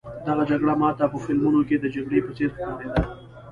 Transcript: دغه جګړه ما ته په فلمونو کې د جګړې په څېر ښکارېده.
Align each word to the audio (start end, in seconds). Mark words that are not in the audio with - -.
دغه 0.27 0.43
جګړه 0.51 0.73
ما 0.81 0.89
ته 0.97 1.05
په 1.11 1.17
فلمونو 1.25 1.59
کې 1.67 1.75
د 1.79 1.85
جګړې 1.95 2.19
په 2.25 2.31
څېر 2.37 2.49
ښکارېده. 2.55 3.01